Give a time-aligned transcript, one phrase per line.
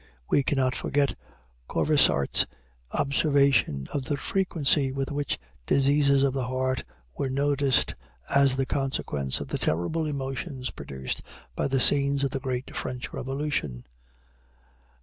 [0.31, 1.13] We cannot forget
[1.67, 2.47] Corvisart's
[2.91, 6.83] observation of the frequency with which diseases of the heart
[7.19, 7.93] were noticed
[8.27, 11.21] as the consequence of the terrible emotions produced
[11.55, 13.83] by the scenes of the great French Revolution.